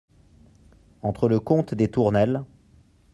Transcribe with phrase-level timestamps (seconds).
[1.03, 2.43] Entre le comte des Tournelles.